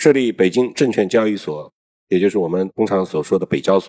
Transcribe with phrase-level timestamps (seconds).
[0.00, 1.70] 设立北京证券交易所，
[2.08, 3.86] 也就是我们通常所说的北交所，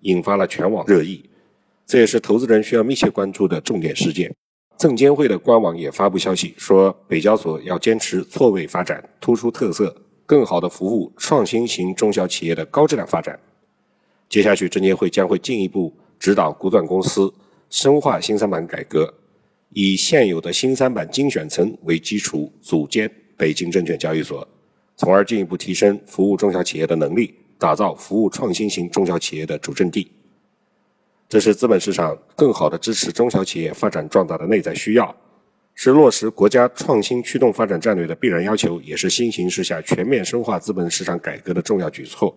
[0.00, 1.30] 引发了全网热议。
[1.86, 4.34] 这也是投资人需要密切关注的重点事件。
[4.76, 13.38] 证监会的官网也发布消息说，北交所要坚持错位发展，突出特色，更好地服务创新型中小企业的高质量发展。
[14.28, 17.32] 接下去，证监会将会进一步指导股转公司
[17.70, 19.14] 深化新三板改革，
[19.70, 24.46] 以现有的新三板精选层为基础，组建北京证券交易所，
[24.98, 30.10] 从而进一步提升服务中小企业的能力，打造服务创新型中小企业的主阵地。
[31.28, 35.14] 这是资本市场更好地支持中小企业发展壮大的内在需要，
[35.74, 42.36] 是落实国家创新驱动发展战略的必然要求，也是新形势下全面深化资本市场改革的重要举措。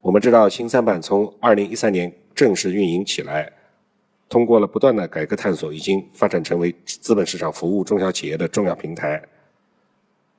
[0.00, 3.52] 我们知道，新三板从2013年正式运营起来，
[4.28, 9.20] 通过了不断的改革探索，已经发展成为资本市场服务中小企业的重要平台。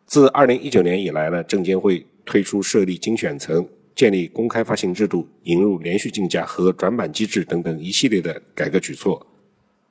[0.06, 3.68] 自2019年以来呢，证监会推出设立精选层。
[3.96, 9.24] 建立公开发行制度、引入连续竞价和转板机制等等一系列的改革举措，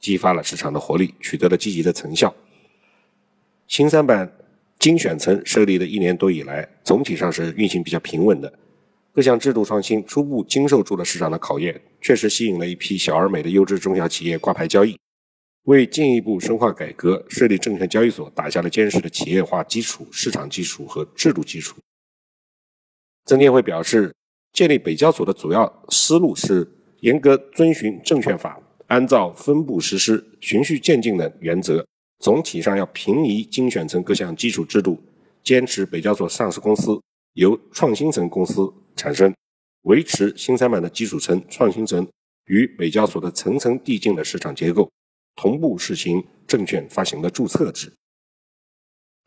[0.01, 2.35] 激发了市场的活力，取得了积极的成效。
[3.69, 4.29] 新三板
[4.81, 8.53] 精选层设立的一年多以来，总体上是运行比较平稳的，
[9.15, 14.99] 各项制度创新初步经受住了市场的考验，确实吸引了一批小而美的优质中小企业挂牌交易，
[15.65, 21.77] 为进一步深化改革、设立证券交易所打下了坚实的企业化基础、市场基础和制度基础。
[23.25, 24.13] 证监会表示，
[24.53, 26.69] 建立北交所的主要思路是
[27.01, 31.87] 严格遵循证券法，按照分步实施、循序渐进的原则，
[32.19, 35.01] 总体上要平移精选层各项基础制度，
[35.45, 37.01] 坚持北交所上市公司
[37.35, 39.33] 由创新层公司产生，
[39.83, 42.05] 维持新三板的基础层、创新层
[42.47, 44.91] 与北交所的层层递进的市场结构，
[45.37, 47.93] 同步实行证券发行的注册制。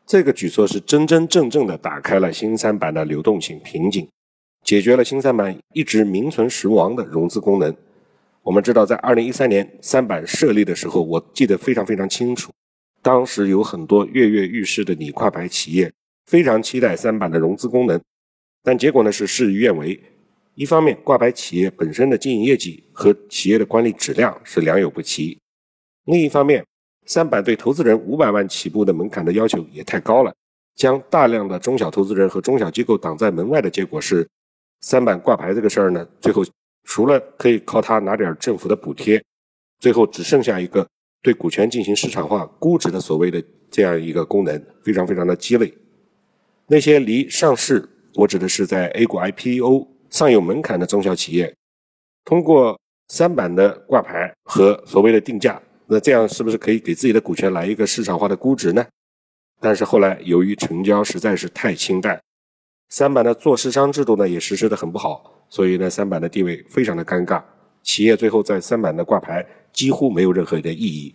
[0.06, 4.08] 这个举措是真真正正的打开了新三板的流动性瓶颈，
[4.62, 7.76] 解决了新三板一直名存实亡的融资功能。
[8.42, 12.52] 我们知道，在二零一三年三板设立的时候，我记得非常非常清楚，
[13.02, 15.92] 当时有很多跃跃欲试的拟挂牌企业
[16.26, 18.00] 非常期待三板的融资功能，
[18.62, 20.00] 但结果呢是事与愿违。
[20.54, 25.36] 一方面，挂牌企业本身的经营业绩和企业的管理质量是良莠不齐；
[26.06, 26.64] 另一方面，
[27.04, 30.32] 三板对投资人五百万起步的门槛的要求也太高了，
[30.74, 34.28] 将大量的中小投资人和中小机构挡在门外的结果是，
[34.80, 36.44] 三板挂牌这个事儿呢，最后
[36.84, 39.22] 除了可以靠它拿点政府的补贴，
[39.80, 40.86] 最后只剩下一个
[41.22, 45.72] 对股权进行市场化估值的所谓的这样一个功能，非常非常的鸡肋。
[46.68, 51.52] 那些离上市，我指的是在 A 股 IPO 尚有门槛的中小企业，
[52.24, 52.78] 通过
[53.08, 55.60] 三板的挂牌和所谓的定价。
[55.88, 58.84] 那这样是不是可以给自己的股权来一个市场化的估值呢？
[59.60, 62.20] 但是后来由于成交实在是太清淡，
[62.88, 67.42] 三板的做市商制度呢也实施的很不好，所以呢三板的地位非常的尴尬，
[67.82, 71.14] 企业最后在三板的挂牌几乎没有任何的意义。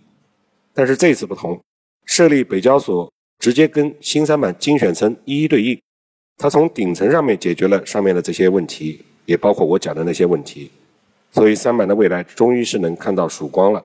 [0.73, 1.61] 但是这次不同，
[2.05, 5.79] 设立北交所直接跟新三板精选层一一对应，
[6.37, 10.71] 它从顶层上面解决了上面的这些问题，也包括我讲的那些问题，
[11.31, 13.83] 所以三板的未来终于是能看到曙光了。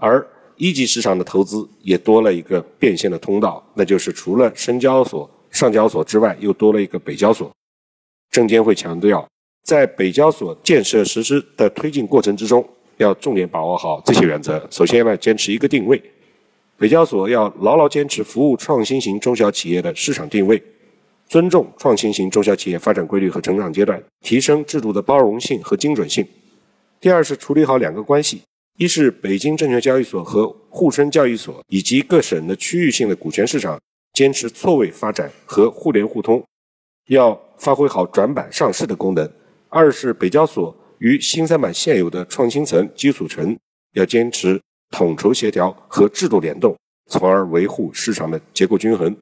[0.00, 7.50] 而一级市场的投资也多了一个变现的通道，那就是除了深交所、上交所之外，又多了一个北交所。
[8.30, 9.26] 证监会强调，
[9.64, 12.66] 在北交所建设实施的推进过程之中，
[12.96, 14.66] 要重点把握好这些原则。
[14.70, 16.02] 首先呢，坚持一个定位，
[16.76, 20.62] 北交所要牢牢坚持服务创新型中小企业的市场定位，
[21.26, 26.26] 尊重创新型中小企业发展规律和成长阶段，提升制度的包容性和精准性。
[27.00, 28.42] 第二是处理好两个关系。
[28.80, 33.78] 一是北京证券交易所和沪深交易所以及各省的区域性的股权市场
[34.14, 36.42] 坚持错位发展和互联互通，
[37.08, 39.28] 要发挥好转板上市的功能；
[39.68, 43.54] 二是北交所与新三板现有的创新层、基础层
[43.92, 44.58] 要坚持
[44.88, 46.74] 统筹协调和制度联动，
[47.10, 49.12] 从而维护市场的结构均衡；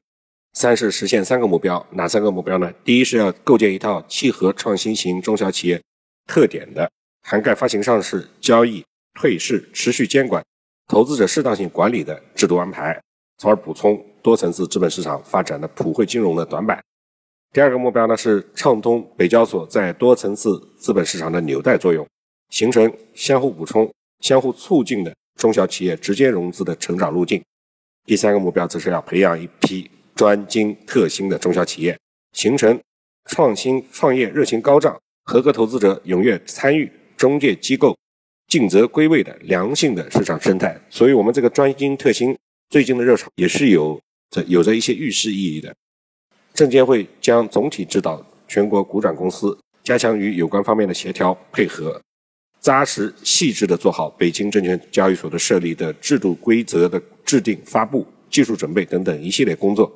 [0.53, 2.71] 三是实现三个目标，哪三个目标呢？
[2.85, 5.81] 第一是要构建一套契合创新型中小企业
[6.27, 6.89] 特点的
[7.23, 8.81] 涵盖发行、上市、交易。
[9.19, 10.41] 退市、持续监管、
[10.87, 12.97] 投资者适当性管理的制度安排，
[13.37, 16.81] 从而补充多层次资本市场发展的普惠金融的短板。
[17.51, 22.07] 第二个目标呢是畅通北交所在多层次资本市场的纽带作用，
[22.49, 27.43] 形成相互补充、相互促进的中小企业直接融资的成长路径。
[28.05, 31.99] 第三个目标则是要培养一批专精特新的中小企业，
[32.31, 32.79] 形成
[33.25, 37.93] 创新创业热情高涨、合格投资者踊跃参与、中介机构。
[38.49, 42.35] 尽责归位的良性的市场生态，所以我们这个专精特新
[42.71, 44.01] 最近的热潮也是有
[44.31, 45.73] 着有着一些预示意义的。
[46.55, 52.01] 证监会将总体指导全国股转公司，加强与有关方面的协调配合，
[52.59, 59.93] 扎实细致地做好北京证券交易所的设立的制度规则的制定、发布、技术准备等等一系列工作，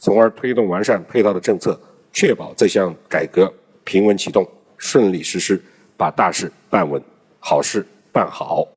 [0.00, 1.80] 从而推动完善配套的政策，
[2.12, 3.50] 确保这项改革
[3.84, 4.44] 平稳启动、
[4.76, 5.62] 顺利实施，
[5.96, 7.00] 把大事办稳，
[7.46, 8.73] 好事办好。